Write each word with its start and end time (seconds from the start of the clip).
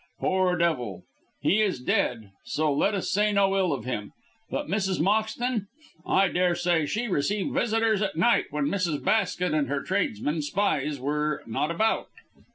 Poor 0.19 0.57
devil! 0.57 1.03
He 1.41 1.61
is 1.61 1.79
dead, 1.79 2.31
so 2.43 2.73
let 2.73 2.95
us 2.95 3.11
say 3.11 3.31
no 3.31 3.55
ill 3.55 3.71
of 3.71 3.85
him. 3.85 4.13
But 4.49 4.65
Mrs. 4.67 4.99
Moxton. 4.99 5.67
I 6.07 6.27
daresay 6.29 6.87
she 6.87 7.07
received 7.07 7.53
visitors 7.53 8.01
at 8.01 8.15
night 8.17 8.45
when 8.49 8.65
Mrs. 8.65 9.03
Basket 9.05 9.53
and 9.53 9.67
her 9.67 9.83
tradesmen 9.83 10.41
spies 10.41 10.99
were 10.99 11.43
not 11.45 11.69
about." 11.69 12.07